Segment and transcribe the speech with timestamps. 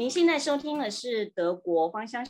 [0.00, 2.26] 您现在收听的是德国芳香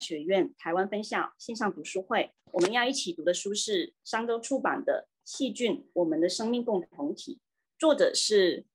[0.00, 2.34] 学院台湾分校线上读书会。
[2.52, 7.36] 我们要一起读的书是商周出版的《细菌：我们的生命共同体》，
[7.78, 8.66] 作者是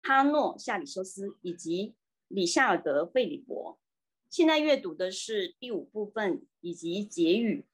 [0.00, 1.94] 哈诺·夏里修斯以及
[2.28, 3.78] 里夏尔德·费里伯。
[4.30, 7.66] 现在阅读的是第五部分以及结语。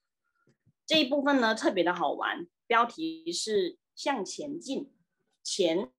[0.85, 4.91] 这一部分呢特别的好玩，标题是“向前进”，
[5.45, 5.93] 钱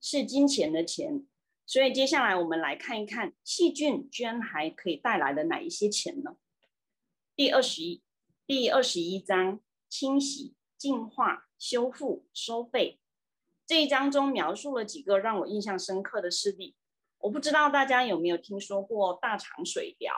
[0.00, 1.28] 是金钱的钱。
[1.70, 6.34] 所以接下来我们来看一看细菌居然还可以带来的哪一些钱呢？
[7.36, 8.02] 第二十一
[8.44, 12.98] 第二十一章清洗、净化、修复、收费
[13.64, 16.74] 这一章中描述了几个让我印象深刻的事例。
[17.18, 20.12] 我不知道大家有没有听说过大肠水疗，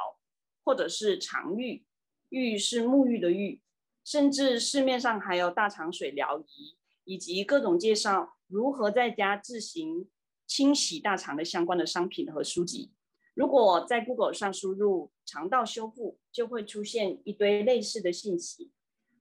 [0.65, 1.85] 或者是肠浴，
[2.31, 3.61] 浴是沐浴的浴，
[4.03, 10.09] 甚至市面上还有大肠水疗仪，以及各种介绍如何在家自行。
[10.55, 12.93] 清洗大肠的相关的商品和书籍，
[13.33, 18.71] 如果在 Google 上输入“肠道修复”，就会出现一堆类似的信息。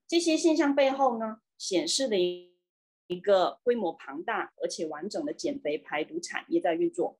[0.05, 2.51] 这些现象背后呢，显示了一
[3.07, 7.17] 一个规模庞大而且完整的减肥排毒产业在运作。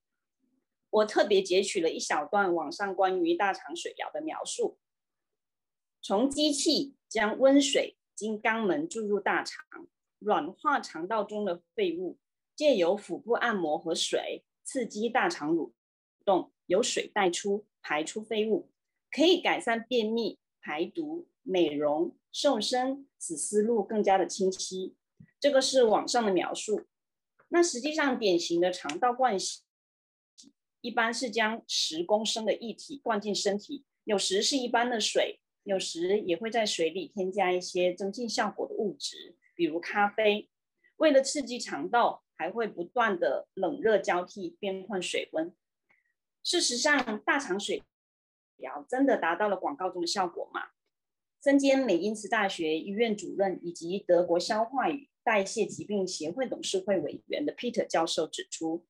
[0.90, 4.78] 我特别截取了一小段网上关于大肠水疗的描述：
[6.02, 9.88] 从机器将温水经肛门注入大肠，
[10.20, 12.18] 软化肠道中的废物。
[12.62, 15.72] 借由腹部按摩和水刺激大肠蠕
[16.24, 18.70] 动，由水带出排出废物，
[19.10, 24.96] 可以改善便秘、排毒、美容、瘦身，使思路更加的清晰。
[25.40, 26.86] 这个是网上的描述。
[27.48, 29.64] 那实际上典型的肠道灌洗，
[30.82, 40.48] 一般是将十公升的液体灌进身体，有时是一般的水，有时也会在水里添加一些增进效果的物质，比如咖啡，
[40.98, 42.24] 为了刺激肠道。
[42.42, 45.54] 还会不断的冷热交替变换水温。
[46.42, 47.84] 事实上，大肠水
[48.58, 50.70] 疗真的达到了广告中的效果吗？
[51.44, 58.88] 身兼美因茨大学医院主任以及德国消化与代谢疾病协会董事会委员的 Peter 教授指出，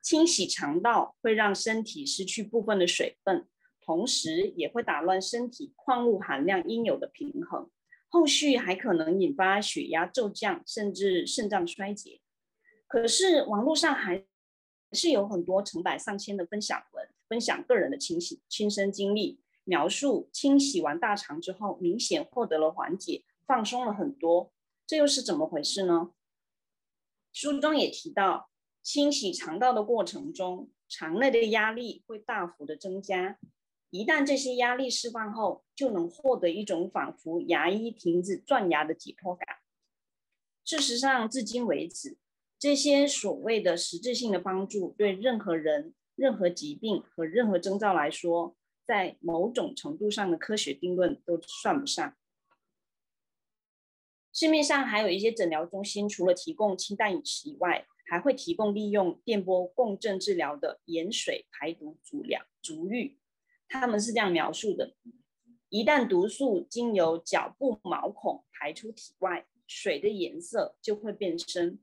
[0.00, 3.48] 清洗肠道会让身体失去部分的水分，
[3.80, 7.68] 同时也会打乱身体矿物含量应有的平衡，
[8.08, 12.20] 后续还可能引发血压骤降，甚至肾脏衰竭。
[12.92, 14.22] 可是网络上还
[14.92, 24.52] 是有很多成百上千的分享文，分享个人的清洗亲身经历，描述清洗完大肠之后，明显获得了缓解，放松了很多。
[24.86, 26.12] 这又是怎么回事呢？
[27.32, 28.50] 书中也提到，
[28.82, 33.38] 清洗肠道的过程中，肠内的压力会大幅的增加，
[33.88, 39.48] 一旦这些压力释放后，就能获得一种仿佛牙医停止钻牙的解脱感。
[40.62, 42.18] 事实上，至今为止。
[42.62, 48.56] 这些所谓的实质性的帮助，对任何人、任何疾病和任何征兆来说，
[48.86, 52.16] 在某种程度上的科学定论都算不上。
[54.32, 63.18] 市面上还有一些诊疗中心，除了提供清淡饮食以外，还会提供利用电波共振治疗的盐水排毒足疗足浴。
[63.66, 64.94] 他们是这样描述的：
[65.68, 71.80] 一旦毒素经由脚部毛孔排出体外，水的颜色就会变深。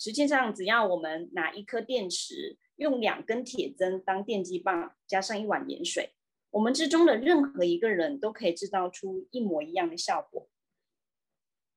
[0.00, 6.14] 实际上，只要我们拿一颗电池，用两根铁针当电击棒，加上一碗盐水，
[6.52, 10.48] 我们之中的任何一个人都可以制造出一模一样的效果。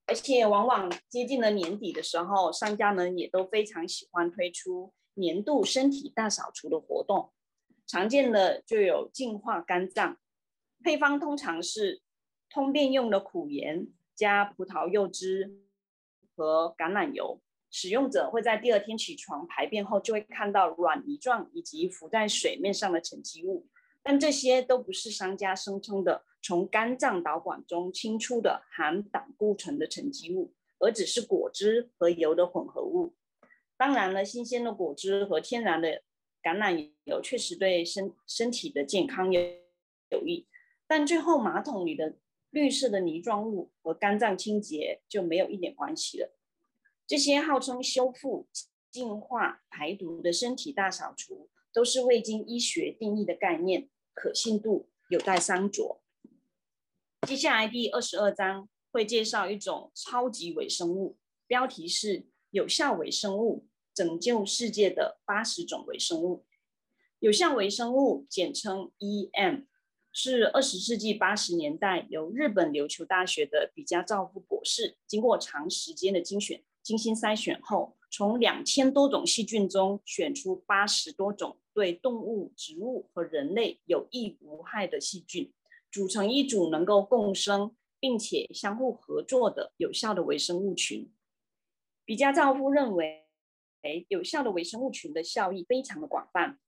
[0.06, 7.34] 而且，往往接近了年底的时候，商家们也都非常喜欢推出年度身体大扫除的活动。
[7.86, 10.18] 常见的就有净化肝脏，
[10.82, 12.02] 配方通常是
[12.50, 15.60] 通便用的苦盐加葡萄柚汁
[16.38, 17.42] 和橄榄油。
[17.74, 23.66] 使用者会在第二天起床排便后，就会看到软泥状以及浮在水面上的沉积物，
[24.04, 33.16] 但这些都不是商家声称的从肝脏导管中清出的含胆固醇的沉积物，而只是果汁和油的混合物。
[33.76, 36.04] 当然了，新鲜的果汁和天然的
[36.44, 39.42] 橄榄油确实对身身体的健康有
[40.12, 40.46] 有益，
[40.86, 42.18] 但最后马桶里的
[42.52, 46.30] 绿色的泥状物和肝脏清洁就没有一点关系了。
[47.06, 48.48] 这些号称修复、
[48.90, 56.00] 净化、排毒的身体大扫除，都是未经医学定义的概念，可信度有待商酌。
[57.28, 66.46] 接下来第二十二章会介绍一种超级微生物，标题是“有效微生物拯救世界的八十种微生物”。
[67.20, 69.66] 有效微生物简称 EM，
[70.12, 76.64] 是二十世纪八十年代由日本琉球大学的比嘉照夫博士经过长时间的精选。
[76.84, 85.54] 精心筛选后，从两千多种细菌中选出八十多种对动物、植物和人类有益无害的细菌，
[85.90, 91.10] 组成一组能够共生并且相互合作的有效的微生物群。
[92.04, 93.26] 比加兆夫认为，
[94.10, 96.60] 有效的微生物群的效益非常的广泛，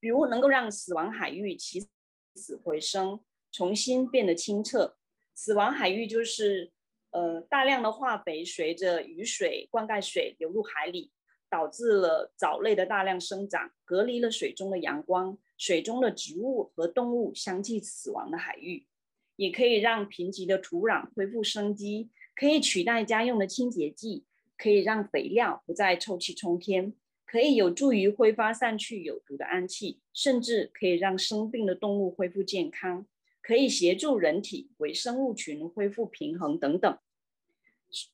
[0.00, 1.86] 比如能够让死亡海域起
[2.34, 3.20] 死回生，
[3.52, 4.96] 重新变得清澈。
[5.34, 6.73] 死亡海域就是。
[7.14, 11.12] 呃，大量的化肥随着雨水、灌溉水流入海里，
[11.48, 18.88] 导致了藻类的大量生长，隔离了水中的阳光，水中的植物和动物相继死亡的海域，
[19.36, 24.24] 也可以让贫瘠的土壤恢复生机，可以取代家用的清洁剂，
[24.58, 26.92] 可以让肥料不再臭气冲天，
[27.24, 33.06] 可以有助于挥发散去有毒的氨气，甚至可以让生病的动物恢复健康，
[33.40, 36.98] 可以协助人体微生物群恢复平衡等等。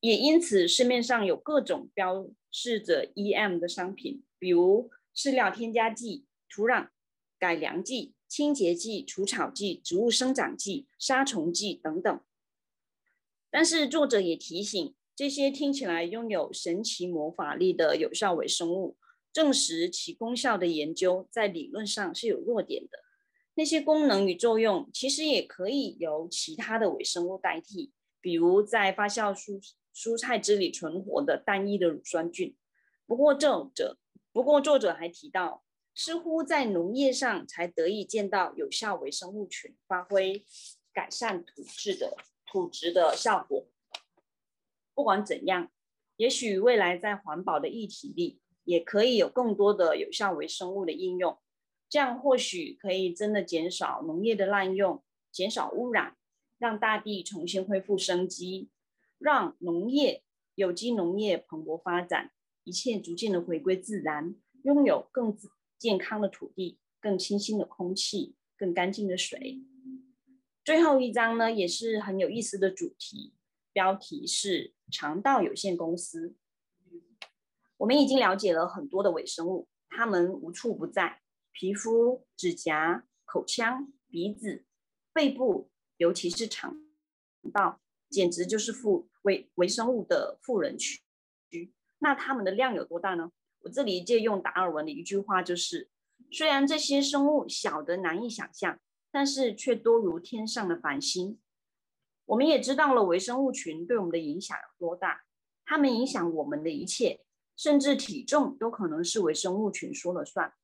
[0.00, 6.88] 也因此，市面上有各种标示着 EM 的商品，比如饲料添加剂、土壤
[7.38, 12.20] 改良剂、清洁剂、除草剂、植物生长剂、杀虫剂等等。
[13.50, 18.96] 但是，作者也提醒，这些听起来拥有神奇魔法力的有效微生物，
[19.32, 22.98] 证实其功效的研究在理论上是有弱点的。
[23.54, 27.92] 那些功能与作用其实也可以由其他的微生物代替。
[28.20, 29.60] 比如在发酵蔬
[29.94, 32.56] 蔬菜汁里存活的单一的乳酸菌。
[33.06, 33.98] 不过作者
[34.32, 35.64] 不过作者还提到，
[35.94, 40.44] 似乎在农业上才得以见到有效微生物群发挥
[40.92, 43.66] 改善土质的土质的效果。
[44.94, 45.70] 不管怎样，
[46.16, 51.38] 也许未来在环保的议题里，也可以有更多的有效微生物的应用。
[51.88, 55.02] 这样或许可以真的减少农业的滥用，
[55.32, 56.16] 减少污染。
[56.60, 58.68] 让大地重新恢复生机，
[59.16, 60.22] 让农业、
[60.54, 62.32] 有机农业蓬勃发展，
[62.64, 65.34] 一切逐渐的回归自然，拥有更
[65.78, 69.62] 健康的土地、更清新的空气、更干净的水。
[70.62, 73.32] 最后一章呢，也是很有意思的主题，
[73.72, 76.36] 标题是肠道有限公司。
[77.78, 81.22] 我们已经了解了很多的微生物，它们无处不在，
[81.52, 84.66] 皮肤、指甲、口腔、鼻子、
[85.14, 85.69] 背部。
[86.00, 86.80] 尤其是肠
[87.52, 91.02] 道，简直就是富微微生物的富人区。
[91.98, 93.30] 那它们的量有多大呢？
[93.58, 95.90] 我这里借用达尔文的一句话，就是：
[96.32, 98.80] 虽然这些生物小得难以想象，
[99.10, 101.38] 但是却多如天上的繁星。
[102.24, 105.24] 我们也知道了微生物群对我们的影响有多大，
[105.66, 107.20] 它们影响我们的一切，
[107.54, 110.54] 甚至体重都可能是微生物群说了算。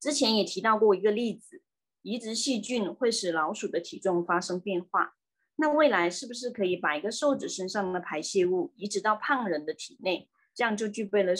[0.00, 1.60] 之前也提到过一个例子。
[2.02, 5.14] 移植细菌会使老鼠的体重发生变化，
[5.56, 11.34] 那未来是不是可以把一个瘦子身上的排泄物移植到胖人的体内，这样就具备了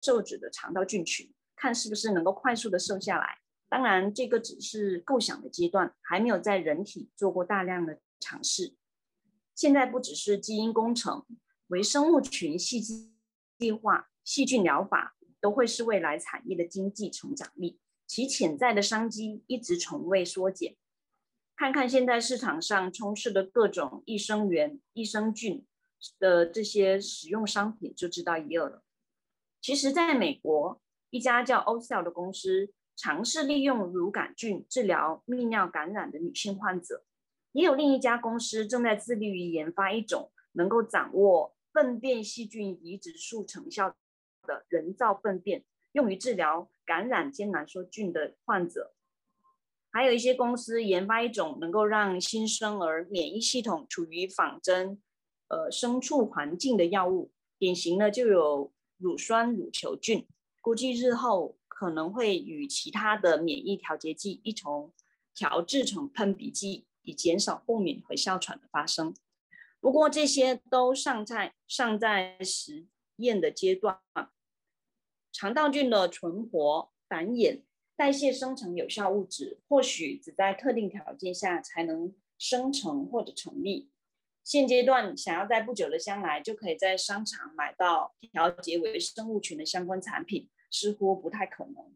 [0.00, 3.38] 瘦子的肠道菌群，看是不是能够快速的瘦下来？
[3.68, 8.74] 当然，这个只是构想的阶段，还没有在人体做过大量的尝试。
[9.54, 11.24] 现在不只是基因工程、
[11.68, 17.80] 微生物群细计划、细菌疗法，都会是未来产业的经济成长力。
[18.14, 20.76] 其潜在的商机一直从未缩减。
[21.56, 25.66] 看看现在市场上充斥的各种益生元、益生菌
[26.20, 28.84] 的这些使用商品，就知道一二了。
[29.60, 36.98] 其实，在美国，一家叫 Ocell 的公司尝试利用乳杆菌治疗泌尿感染的女性患者；
[37.50, 43.96] 也有另一家公司正在致力于研发一种能够掌握粪便细菌移植术成效
[44.46, 45.64] 的人造粪便。
[45.90, 48.94] 用于治疗感染艰难梭菌的患者，
[49.90, 55.00] 还有一些公司研发一种能够让新生儿免疫系统处于仿真
[55.48, 60.26] 呃牲畜环境的药物，典型的就有乳酸乳球菌，
[60.60, 64.92] 估计日后可能会与其他的免疫调节剂一同
[65.34, 69.14] 调制成喷鼻剂，以减少过敏和哮喘的发生。
[69.80, 72.86] 不过这些都尚在尚在实
[73.16, 73.98] 验的阶段。
[75.34, 77.62] 肠道菌的存活、繁衍、
[77.96, 83.90] 代谢、生成有效物质，或许只在特定条件下才能生成或者成立。
[84.44, 91.92] 现阶段，想要在不久的将来就可以在商场买到调节微生物群的相关产品，似乎不太可能。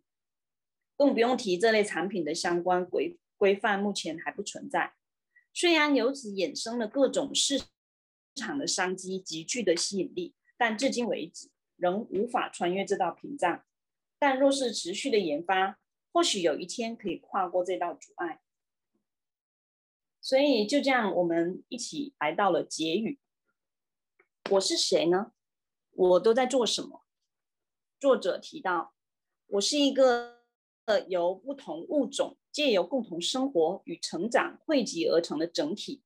[0.97, 4.95] 更不用提这类产品的相关规规范目前还不存在。
[5.55, 7.63] 虽然由此衍生了各种市
[8.35, 11.51] 场的商机，极具的吸引力，但至今为止。
[11.79, 13.65] 仍无法穿越这道屏障，
[14.19, 15.79] 但若是持续的研发，
[16.13, 18.41] 或许有一天可以跨过这道阻碍。
[20.21, 23.19] 所以就这样，我们一起来到了结语。
[24.51, 25.33] 我是谁呢？
[25.93, 27.05] 我都在做什么？
[28.01, 28.95] 作者提到，
[29.47, 30.43] 我是一个
[31.07, 36.03] 由不同物种借由共同生活与成长汇集而成的整体。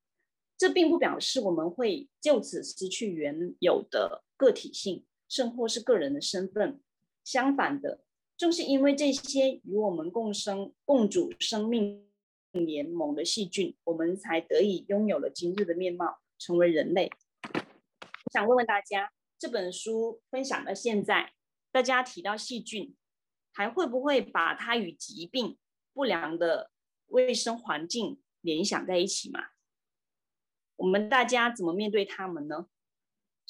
[0.58, 6.78] 这并不表示我们会就此失去原有的个体性，甚或是个人的身份。
[7.24, 8.02] 相反的，
[8.36, 12.06] 正是因为这些与我们共生、共主生命
[12.52, 17.10] 联盟的细菌，我们才得以拥有了今日的面貌，成为人类。
[17.44, 21.32] 我想问问大家，这本书分享到现在，
[21.70, 22.94] 大家提到细菌，
[23.54, 25.56] 还会不会把它与疾病、
[25.94, 26.70] 不良的
[27.06, 29.46] 卫生环境联想在一起嘛？
[30.76, 32.66] 我们大家怎么面对他们呢？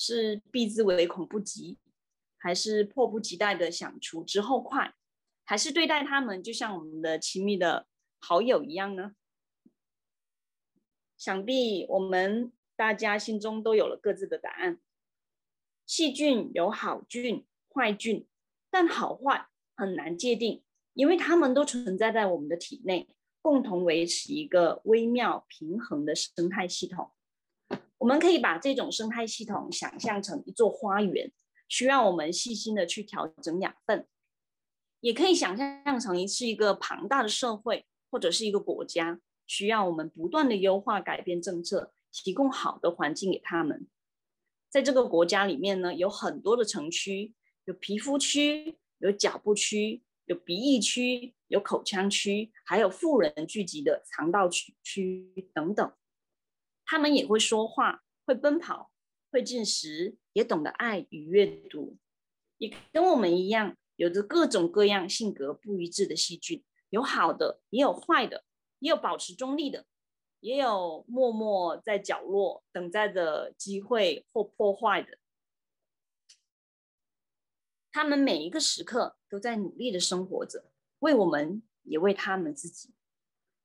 [0.04, 1.78] 是避之唯恐不及，
[2.36, 4.94] 还是迫不及待的想除之后快，
[5.44, 7.86] 还是对待他们就像我们的亲密的
[8.18, 9.14] 好友一样呢？
[11.16, 14.80] 想必我们大家心中都有了各自的答案。
[15.86, 18.26] 细菌有好菌、坏菌，
[18.70, 23.08] 但好坏很难界定，因为它们都存在在我们的体内。
[23.40, 27.10] 共同维持一个微妙平衡的生态系统。
[28.02, 31.30] 我们可以把这种生态系统想象成一座花园，
[31.68, 34.00] 需要我们细心的去调整养分；
[34.98, 43.86] 也可以想象成是一个庞大的社会，或者是一个国家，需要我们不断的优化、改变政策，提供好的环境给他们。
[44.68, 47.32] 在这个国家里面呢，有很多的城区，
[47.66, 50.02] 有皮肤区，有脚部区。
[50.26, 55.92] 有鼻翼区，有口腔区，还有富人聚集的肠道区区等等。
[56.92, 58.90] 他们也会说话，会奔跑，
[59.30, 61.96] 会进食，也懂得爱与阅读，
[62.58, 68.44] 也跟我们一样，有着各种各样性格不一致的细菌，有好的，也有坏的，
[68.78, 69.86] 也有保持中立的，
[70.40, 75.16] 也有默默在角落等待着机会或破坏的。
[77.90, 82.92] 他们每一个时刻都在努力的生活着，为我们，也为他们自己。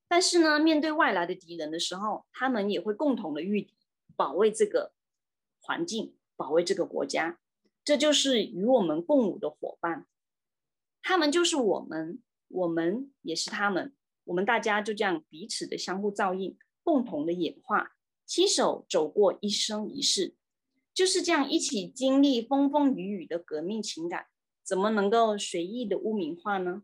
[0.08, 3.76] 但是呢，面对外来的敌人的时候，他们也会共同的御敌，
[4.16, 4.94] 保卫这个
[5.62, 7.40] 环境，保卫这个国家。
[7.84, 10.06] 这就是与我们共舞的伙伴。
[11.02, 13.94] 他们就是我们，我们也是他们。
[14.26, 17.92] 我们大家就这样彼此的相互照应，共同的演化，
[18.26, 20.36] 携手走过一生一世。
[20.94, 24.26] 就是这样一起经历风风雨雨的革命情感，
[24.64, 26.84] 怎么能够随意的污名化呢？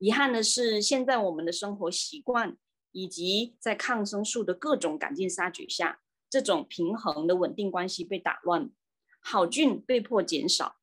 [0.00, 2.56] 遗憾的是，现在我们的生活习惯
[2.90, 8.70] 以及在抗生素的各种赶尽杀绝下，这种平衡的稳定关系被打乱，
[9.20, 10.76] 好菌被迫减少，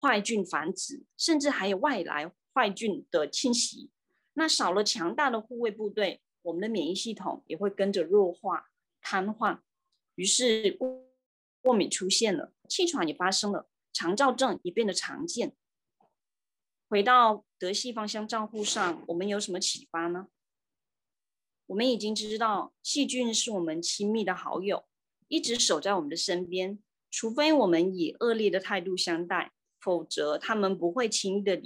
[0.00, 3.90] 坏菌繁殖，甚至还有外来坏菌的侵袭。
[4.34, 9.58] 那少了强大的护卫部队，我们的免疫系统也会跟着弱化、瘫痪。
[10.14, 11.02] 于是过
[11.60, 15.56] 过敏出现了，气喘也发生了，肠燥症也变得常见。
[16.94, 20.28] 回到德系芳香账户上，我们有什么启发呢？
[21.66, 24.84] 我们已经知道，细菌是我们亲密的好友，
[25.26, 26.78] 一直守在我们的身边，
[27.10, 31.60] 除非我们以恶劣的态度相待，否则他们不会轻易的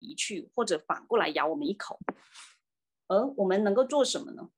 [0.00, 1.98] 离去，或者反过来咬我们一口。
[3.08, 4.50] 而我们能够做什么呢？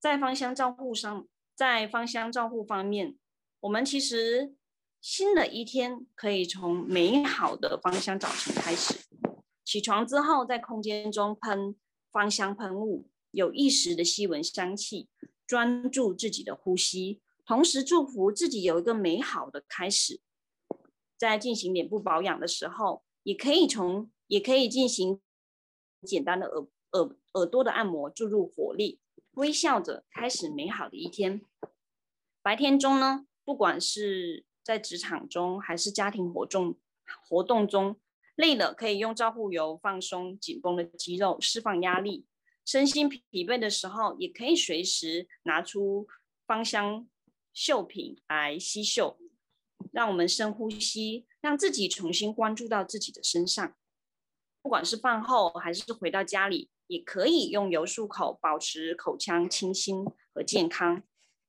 [0.00, 1.28] 在芳香账户上。
[1.54, 3.18] 在芳香账户方面，
[3.60, 4.54] 我们其实
[5.00, 8.94] 新的一天可以从美好的芳香早晨开始。
[9.64, 11.76] 起床之后，在空间中喷
[12.10, 15.08] 芳香喷雾，有意识的吸闻香气，
[15.46, 20.20] 专注自己的呼吸，同时祝福自己有一个美好的开始。
[21.16, 25.20] 在进行脸部保养的时候，也可以从也可以进行
[26.02, 29.00] 简单的耳耳耳朵的按摩，注入活力。
[29.32, 31.40] 微笑着开始美好的一天。
[32.42, 36.76] 白天中呢，不管是在职场中还是家庭活动
[37.26, 37.98] 活动中，
[38.36, 42.26] 累了可以用照护油放松紧绷的肌肉，释放压力。
[42.66, 46.06] 身心疲惫的时候，也可以随时拿出
[46.46, 47.08] 芳香
[47.54, 49.18] 嗅品来吸嗅，
[49.90, 53.74] 让我们深呼吸，让自己重新关注到自己的身上。
[54.60, 56.68] 不管是饭后还是回到家里。
[56.88, 61.02] 也可以用油漱口，保持口腔清新和健康。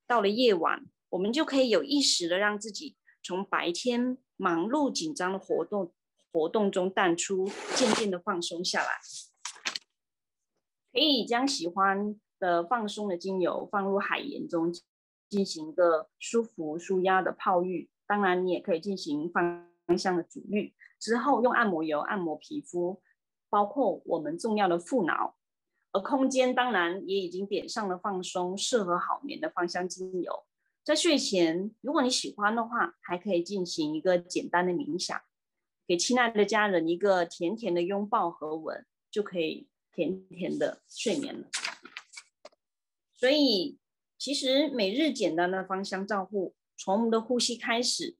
[0.05, 5.91] 到了夜晚，我们就可以有意识的让自己从白天忙碌紧张的活动
[6.31, 8.99] 活动中淡出，渐渐的放松下来。
[10.91, 14.73] 可以将喜欢的放松的精油放入海盐中，
[15.29, 17.89] 进行一个舒服舒压的泡浴。
[18.07, 23.01] 当然，你也可以进行芳香的煮浴，之后用按摩油按摩皮肤。
[23.51, 25.35] 包括我们重要的腹脑，
[25.91, 30.43] 而空间当然也已经点上了放松、适合好眠的芳香精油。
[30.89, 35.21] 在睡前，如果你喜欢的话，还可以进行一个简单的冥想，
[35.85, 41.47] 给亲爱的家人一个甜甜的拥抱和吻，就可以甜甜的睡眠了。
[43.13, 43.77] 所以，
[44.17, 48.17] 其实每日简单的芳香照护，从我们的呼吸开始，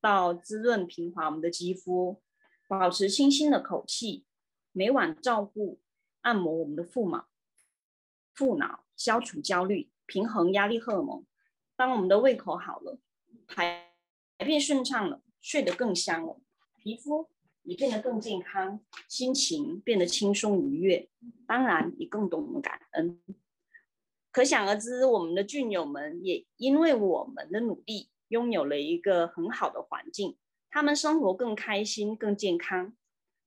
[0.00, 2.22] 到滋润平滑我们的肌肤，
[2.68, 4.24] 保持清新的口气，
[4.70, 5.80] 每晚照顾
[6.20, 7.26] 按摩我们的腹脑，
[8.32, 11.26] 腹脑消除焦虑，平衡压力荷尔蒙。
[11.76, 12.98] 当我们的胃口好了，
[13.46, 13.92] 排
[14.38, 16.40] 便顺畅了，睡得更香了，
[16.78, 17.28] 皮肤
[17.62, 21.08] 也变得更健康，心情变得轻松愉悦，
[21.46, 23.20] 当然也更懂得感恩。
[24.30, 30.36] 可想而知，我们的菌友们也因为我们的努力，拥有了一个很好的环境，
[30.70, 32.96] 他们生活更开心、更健康。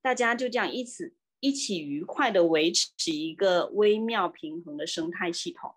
[0.01, 5.75] 大家就这样一起一起愉快的维持一个微妙平衡的生态系统。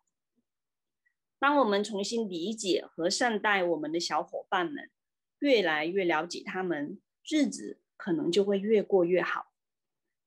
[1.41, 4.91] 当我们重新理解和善待我们的小伙伴们，
[5.39, 9.47] 越来越了解他们，日子可能就会越过越好。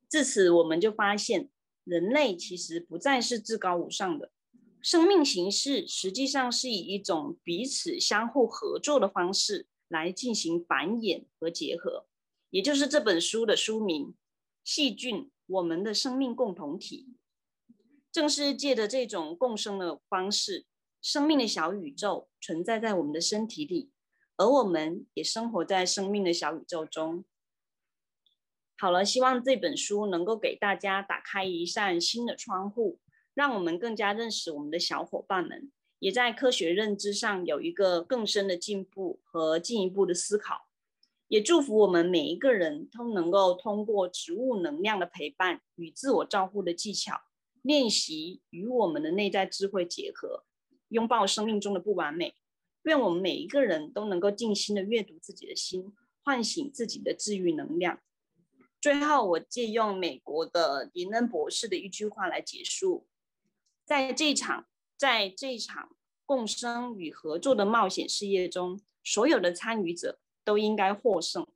[0.09, 1.49] 自此，我们就发现，
[1.83, 4.31] 人类其实不再是至高无上的。
[4.81, 12.07] 生命形式实际上是以一种彼此相互合作的方式来进行繁衍和结合，
[12.49, 14.07] 也就是这本书的书名
[14.63, 17.07] 《细菌：我们的生命共同体》。
[18.11, 20.65] 正是借着这种共生的方式，
[21.03, 23.91] 生命的小宇宙存在在我们的身体里，
[24.37, 27.25] 而我们也生活在生命的小宇宙中。
[28.77, 33.01] 好了，希望这本书能够给大家打开一扇新的窗户。
[33.33, 40.67] 让我们更加认识我们的小伙伴们，也在科学认知上有一个更深的进步和进一步的思考。
[41.27, 47.21] 也祝福我们每一个人都能够通过植物能量的陪伴与自我照护的技巧
[47.63, 50.45] 练习，与我们的内在智慧结合，
[50.93, 52.35] 拥抱生命中的不完美。
[52.83, 57.99] 愿我们每一个人都能够静心的阅读自己的心，唤醒自己的治愈能量。
[58.79, 63.07] 最后，我借用美国的林恩博士的一句话来结束。
[63.85, 71.47] 在这场在这场共生与合作的冒险事业中，所有的参与者都应该获胜。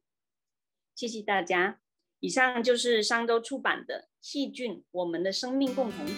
[0.95, 1.79] 谢谢大家。
[2.19, 6.13] 以上就是商周出版的《细菌：我们的生命共同体》。